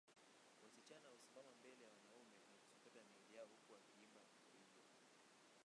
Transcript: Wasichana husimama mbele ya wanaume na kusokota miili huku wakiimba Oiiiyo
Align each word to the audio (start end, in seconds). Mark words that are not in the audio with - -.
Wasichana 0.61 1.07
husimama 1.07 1.53
mbele 1.59 1.83
ya 1.83 1.91
wanaume 1.91 2.35
na 2.49 2.55
kusokota 2.57 2.99
miili 3.05 3.39
huku 3.51 3.71
wakiimba 3.73 4.19
Oiiiyo 4.53 4.85